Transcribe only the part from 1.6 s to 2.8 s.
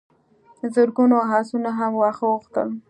هم واښه غوښتل.